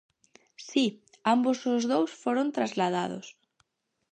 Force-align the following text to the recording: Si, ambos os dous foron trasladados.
Si, 0.67 0.85
ambos 1.33 1.57
os 1.73 1.83
dous 1.91 2.11
foron 2.23 2.47
trasladados. 2.57 3.25